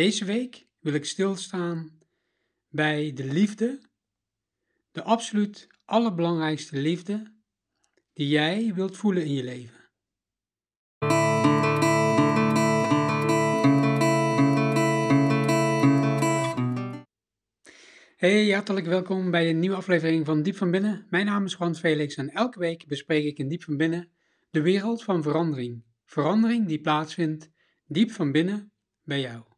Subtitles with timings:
[0.00, 1.98] Deze week wil ik stilstaan
[2.68, 3.80] bij de liefde,
[4.92, 7.34] de absoluut allerbelangrijkste liefde
[8.12, 9.90] die jij wilt voelen in je leven.
[18.16, 21.06] Hey, hartelijk welkom bij een nieuwe aflevering van Diep van Binnen.
[21.10, 24.10] Mijn naam is Frans Felix en elke week bespreek ik in Diep van Binnen
[24.50, 25.84] de wereld van verandering.
[26.04, 27.50] Verandering die plaatsvindt
[27.86, 28.72] diep van binnen
[29.04, 29.49] bij jou.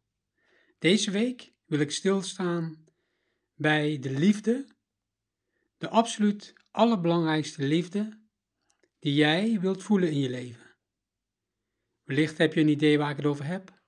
[0.83, 2.85] Deze week wil ik stilstaan
[3.53, 4.67] bij de liefde,
[5.77, 8.19] de absoluut allerbelangrijkste liefde
[8.99, 10.75] die jij wilt voelen in je leven.
[12.03, 13.81] Wellicht heb je een idee waar ik het over heb,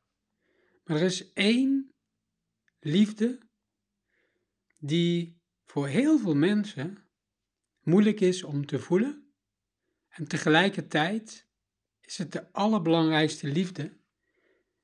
[0.84, 1.94] maar er is één
[2.80, 3.40] liefde
[4.78, 7.08] die voor heel veel mensen
[7.82, 9.34] moeilijk is om te voelen
[10.08, 11.48] en tegelijkertijd
[12.02, 13.98] is het de allerbelangrijkste liefde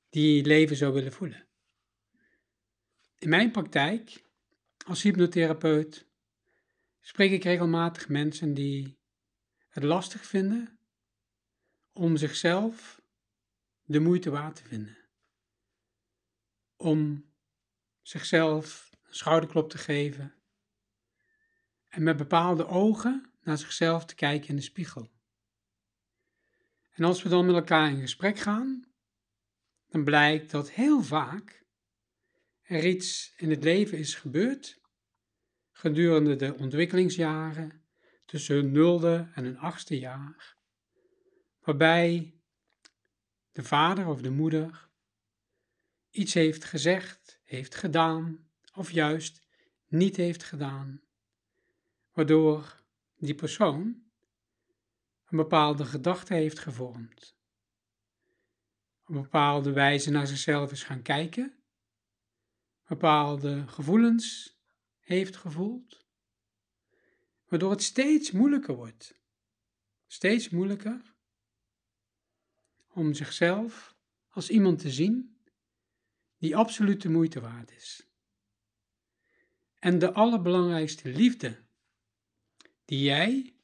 [0.10, 1.50] die je in je leven zou willen voelen.
[3.22, 4.24] In mijn praktijk
[4.86, 6.06] als hypnotherapeut
[7.00, 9.00] spreek ik regelmatig mensen die
[9.70, 10.80] het lastig vinden
[11.92, 13.02] om zichzelf
[13.84, 14.98] de moeite waard te vinden.
[16.76, 17.30] Om
[18.02, 20.34] zichzelf een schouderklop te geven
[21.88, 25.12] en met bepaalde ogen naar zichzelf te kijken in de spiegel.
[26.92, 28.86] En als we dan met elkaar in gesprek gaan,
[29.88, 31.61] dan blijkt dat heel vaak
[32.72, 34.80] er iets in het leven is gebeurd
[35.72, 37.86] gedurende de ontwikkelingsjaren
[38.26, 40.58] tussen hun nulde en hun achtste jaar,
[41.60, 42.40] waarbij
[43.52, 44.90] de vader of de moeder
[46.10, 49.48] iets heeft gezegd, heeft gedaan of juist
[49.88, 51.02] niet heeft gedaan,
[52.12, 52.84] waardoor
[53.18, 54.04] die persoon
[55.26, 57.36] een bepaalde gedachte heeft gevormd,
[59.06, 61.61] op bepaalde wijze naar zichzelf is gaan kijken,
[62.92, 64.58] bepaalde gevoelens
[65.00, 66.06] heeft gevoeld,
[67.48, 69.20] waardoor het steeds moeilijker wordt,
[70.08, 71.14] steeds moeilijker
[72.88, 73.96] om zichzelf
[74.30, 75.38] als iemand te zien
[76.38, 78.08] die absoluut de moeite waard is.
[79.80, 81.64] En de allerbelangrijkste liefde
[82.86, 83.56] die jij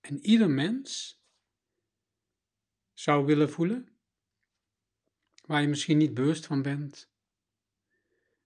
[0.00, 1.20] en ieder mens
[2.92, 3.88] zou willen voelen,
[5.46, 7.11] waar je misschien niet bewust van bent,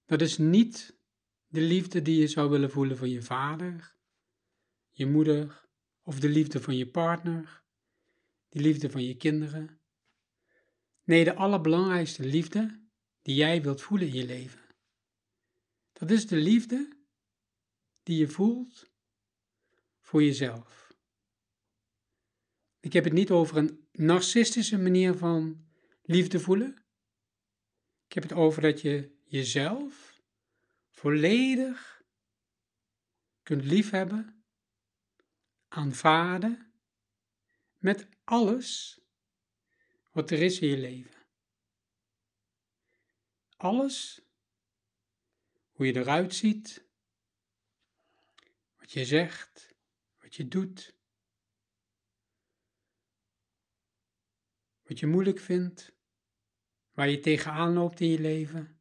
[0.06, 0.98] dat is niet
[1.46, 3.94] de liefde die je zou willen voelen voor je vader,
[4.90, 5.68] je moeder
[6.02, 7.62] of de liefde van je partner,
[8.48, 9.80] de liefde van je kinderen.
[11.04, 12.84] Nee, de allerbelangrijkste liefde
[13.22, 14.60] die jij wilt voelen in je leven.
[15.92, 16.96] Dat is de liefde
[18.02, 18.90] die je voelt
[20.00, 20.94] voor jezelf.
[22.80, 25.66] Ik heb het niet over een narcistische manier van
[26.02, 26.84] liefde voelen.
[28.06, 30.20] Ik heb het over dat je jezelf
[30.88, 32.02] volledig
[33.42, 34.44] kunt liefhebben,
[35.68, 36.72] aanvaarden
[37.76, 39.00] met alles
[40.10, 41.26] wat er is in je leven.
[43.56, 44.20] Alles,
[45.70, 46.84] hoe je eruit ziet,
[48.76, 49.74] wat je zegt,
[50.18, 50.94] wat je doet,
[54.82, 55.92] wat je moeilijk vindt,
[56.92, 58.75] waar je tegenaan loopt in je leven,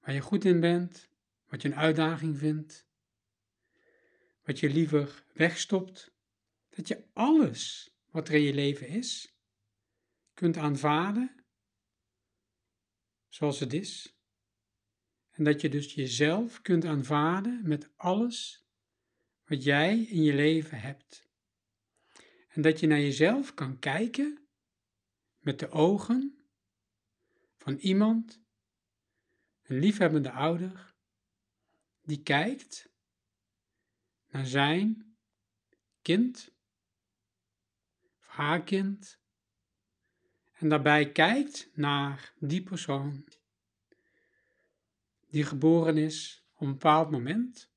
[0.00, 1.08] waar je goed in bent,
[1.48, 2.88] wat je een uitdaging vindt,
[4.42, 6.14] wat je liever wegstopt,
[6.68, 9.34] dat je alles wat er in je leven is,
[10.34, 11.40] kunt aanvaarden
[13.28, 14.14] zoals het is.
[15.30, 18.66] En dat je dus jezelf kunt aanvaarden met alles
[19.44, 21.28] wat jij in je leven hebt.
[22.48, 24.48] En dat je naar jezelf kan kijken
[25.38, 26.38] met de ogen
[27.56, 28.42] van iemand,
[29.70, 30.94] een liefhebbende ouder,
[32.02, 32.88] die kijkt
[34.30, 35.16] naar zijn
[36.02, 36.52] kind
[38.18, 39.18] of haar kind
[40.52, 43.24] en daarbij kijkt naar die persoon
[45.28, 47.70] die geboren is op een bepaald moment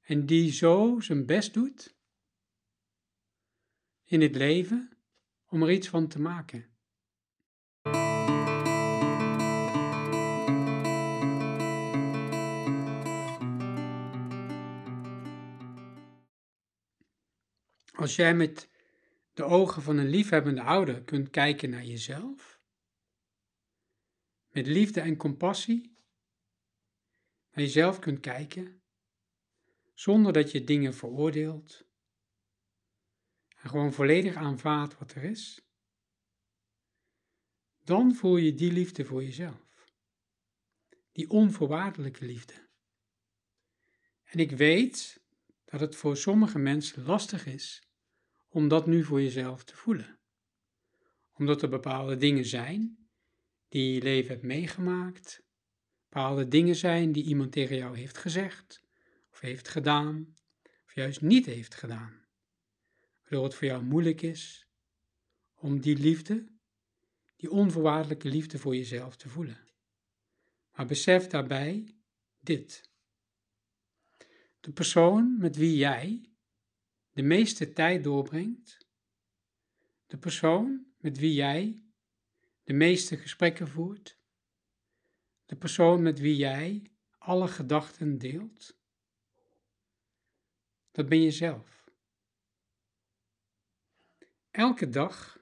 [0.00, 1.96] en die zo zijn best doet
[4.04, 4.98] in het leven
[5.46, 6.77] om er iets van te maken.
[17.98, 18.68] Als jij met
[19.32, 22.60] de ogen van een liefhebbende ouder kunt kijken naar jezelf,
[24.48, 25.96] met liefde en compassie
[27.50, 28.82] naar jezelf kunt kijken,
[29.94, 31.86] zonder dat je dingen veroordeelt
[33.48, 35.68] en gewoon volledig aanvaardt wat er is,
[37.84, 39.86] dan voel je die liefde voor jezelf.
[41.12, 42.68] die onvoorwaardelijke liefde.
[44.24, 45.22] En ik weet
[45.64, 47.87] dat het voor sommige mensen lastig is
[48.48, 50.18] om dat nu voor jezelf te voelen.
[51.32, 53.08] Omdat er bepaalde dingen zijn
[53.68, 55.42] die je leven hebt meegemaakt,
[56.08, 58.82] bepaalde dingen zijn die iemand tegen jou heeft gezegd,
[59.30, 60.34] of heeft gedaan,
[60.86, 62.26] of juist niet heeft gedaan.
[63.22, 64.68] Waardoor het voor jou moeilijk is
[65.54, 66.46] om die liefde,
[67.36, 69.66] die onvoorwaardelijke liefde voor jezelf te voelen.
[70.72, 71.94] Maar besef daarbij
[72.40, 72.90] dit.
[74.60, 76.27] De persoon met wie jij
[77.18, 78.86] de meeste tijd doorbrengt,
[80.06, 81.82] de persoon met wie jij
[82.64, 84.18] de meeste gesprekken voert,
[85.46, 88.78] de persoon met wie jij alle gedachten deelt,
[90.90, 91.90] dat ben je zelf.
[94.50, 95.38] Elke dag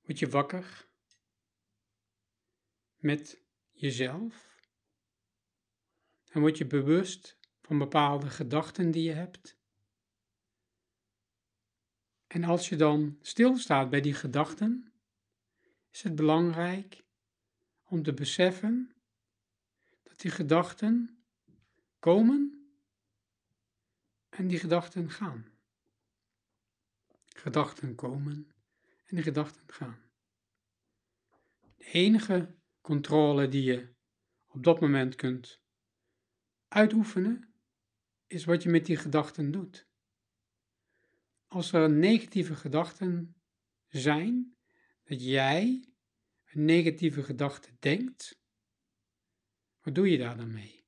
[0.00, 0.88] word je wakker
[2.96, 4.56] met jezelf
[6.24, 9.57] en word je bewust van bepaalde gedachten die je hebt.
[12.28, 14.92] En als je dan stilstaat bij die gedachten,
[15.90, 17.04] is het belangrijk
[17.84, 18.92] om te beseffen
[20.02, 21.22] dat die gedachten
[21.98, 22.70] komen
[24.28, 25.46] en die gedachten gaan.
[27.26, 28.50] Gedachten komen
[29.04, 29.98] en die gedachten gaan.
[31.76, 33.94] De enige controle die je
[34.46, 35.60] op dat moment kunt
[36.68, 37.54] uitoefenen,
[38.26, 39.87] is wat je met die gedachten doet.
[41.48, 43.36] Als er negatieve gedachten
[43.88, 44.56] zijn,
[45.04, 45.92] dat jij
[46.44, 48.40] een negatieve gedachte denkt,
[49.80, 50.84] wat doe je daar dan mee?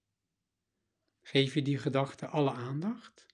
[1.20, 3.26] Geef je die gedachte alle aandacht?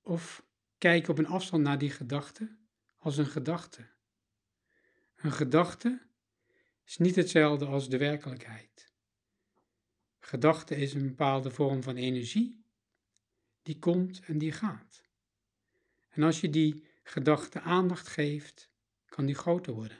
[0.00, 0.46] Of
[0.78, 2.56] kijk op een afstand naar die gedachte
[2.96, 3.92] als een gedachte?
[5.14, 6.06] Een gedachte
[6.84, 8.92] is niet hetzelfde als de werkelijkheid.
[10.18, 12.64] Gedachte is een bepaalde vorm van energie
[13.62, 15.03] die komt en die gaat.
[16.14, 18.70] En als je die gedachte aandacht geeft,
[19.06, 19.98] kan die groter worden.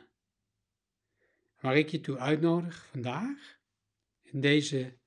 [1.61, 3.59] Waar ik je toe uitnodig vandaag,
[4.23, 4.99] in deze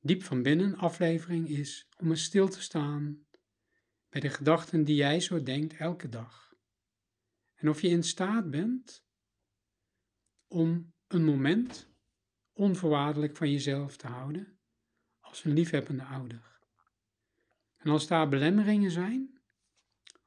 [0.00, 3.26] diep van binnen aflevering, is om eens stil te staan
[4.08, 6.54] bij de gedachten die jij zo denkt elke dag.
[7.54, 9.04] En of je in staat bent
[10.46, 11.88] om een moment
[12.52, 14.58] onvoorwaardelijk van jezelf te houden
[15.20, 16.58] als een liefhebbende ouder.
[17.76, 19.33] En als daar belemmeringen zijn,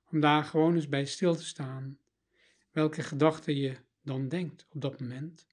[0.09, 1.99] om daar gewoon eens bij stil te staan,
[2.71, 5.47] welke gedachten je dan denkt op dat moment,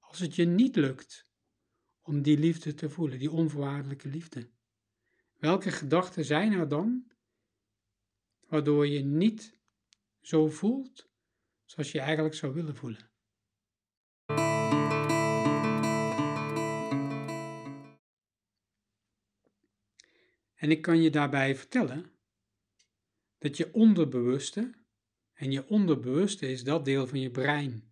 [0.00, 1.26] als het je niet lukt
[2.02, 4.48] om die liefde te voelen, die onvoorwaardelijke liefde.
[5.38, 7.12] Welke gedachten zijn er dan,
[8.48, 9.58] waardoor je niet
[10.20, 11.08] zo voelt
[11.64, 13.10] zoals je eigenlijk zou willen voelen?
[20.54, 22.13] En ik kan je daarbij vertellen
[23.44, 24.74] dat je onderbewuste,
[25.32, 27.90] en je onderbewuste is dat deel van je brein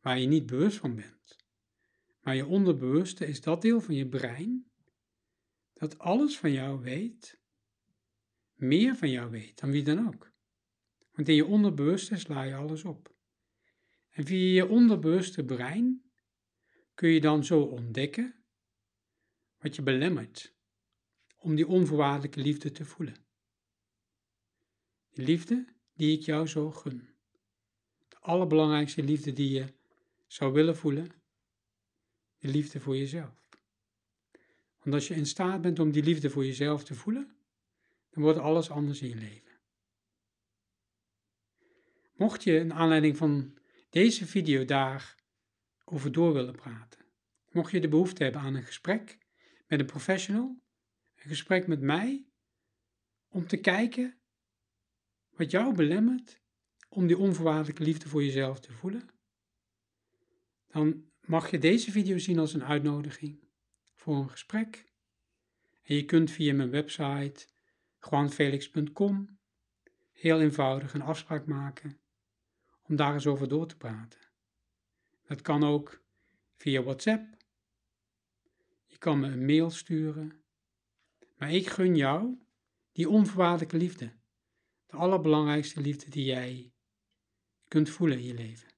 [0.00, 1.36] waar je niet bewust van bent,
[2.20, 4.70] maar je onderbewuste is dat deel van je brein
[5.72, 7.40] dat alles van jou weet,
[8.54, 10.32] meer van jou weet dan wie dan ook.
[11.12, 13.14] Want in je onderbewuste sla je alles op.
[14.10, 16.10] En via je onderbewuste brein
[16.94, 18.44] kun je dan zo ontdekken
[19.58, 20.56] wat je belemmert
[21.36, 23.25] om die onvoorwaardelijke liefde te voelen.
[25.18, 27.08] Liefde die ik jou zo gun.
[28.08, 29.74] De allerbelangrijkste liefde die je
[30.26, 31.08] zou willen voelen,
[32.38, 33.48] de liefde voor jezelf.
[34.82, 37.36] Want als je in staat bent om die liefde voor jezelf te voelen,
[38.10, 39.58] dan wordt alles anders in je leven.
[42.14, 43.58] Mocht je in aanleiding van
[43.90, 45.14] deze video daar
[45.84, 47.04] over door willen praten,
[47.50, 49.18] mocht je de behoefte hebben aan een gesprek
[49.66, 50.62] met een professional,
[51.14, 52.26] een gesprek met mij,
[53.28, 54.20] om te kijken
[55.36, 56.40] wat jou belemmert
[56.88, 59.08] om die onvoorwaardelijke liefde voor jezelf te voelen,
[60.66, 63.48] dan mag je deze video zien als een uitnodiging
[63.94, 64.92] voor een gesprek.
[65.82, 67.46] En je kunt via mijn website
[68.10, 69.38] juanfelix.com
[70.12, 72.00] heel eenvoudig een afspraak maken
[72.82, 74.20] om daar eens over door te praten.
[75.26, 76.02] Dat kan ook
[76.54, 77.36] via WhatsApp.
[78.84, 80.44] Je kan me een mail sturen.
[81.36, 82.38] Maar ik gun jou
[82.92, 84.12] die onvoorwaardelijke liefde.
[84.86, 86.72] De allerbelangrijkste liefde die jij
[87.68, 88.68] kunt voelen in je leven.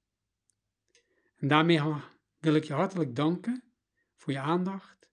[1.36, 1.80] En daarmee
[2.38, 3.62] wil ik je hartelijk danken
[4.16, 5.08] voor je aandacht.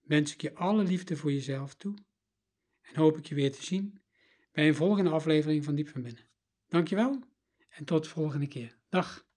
[0.00, 1.94] Wens ik je alle liefde voor jezelf toe.
[2.80, 4.02] En hoop ik je weer te zien
[4.52, 6.28] bij een volgende aflevering van Diep van Binnen.
[6.68, 7.22] Dankjewel
[7.68, 8.78] en tot de volgende keer.
[8.88, 9.27] Dag.